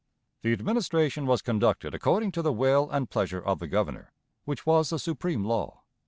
[0.41, 4.11] The administration was conducted according to the will and pleasure of the Governor,
[4.45, 5.83] which was the supreme law.